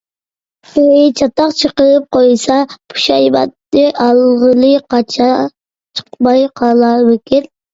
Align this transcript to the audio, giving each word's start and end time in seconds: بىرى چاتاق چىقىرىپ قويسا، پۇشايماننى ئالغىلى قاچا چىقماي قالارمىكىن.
بىرى 0.69 1.01
چاتاق 1.19 1.51
چىقىرىپ 1.59 2.07
قويسا، 2.17 2.57
پۇشايماننى 2.71 3.85
ئالغىلى 4.07 4.73
قاچا 4.95 5.31
چىقماي 6.01 6.49
قالارمىكىن. 6.63 7.51